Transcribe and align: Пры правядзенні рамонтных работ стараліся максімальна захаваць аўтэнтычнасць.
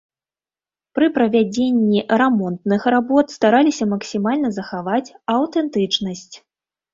Пры 0.99 1.09
правядзенні 1.17 2.01
рамонтных 2.21 2.87
работ 2.95 3.25
стараліся 3.35 3.83
максімальна 3.93 4.49
захаваць 4.57 5.05
аўтэнтычнасць. 5.37 6.33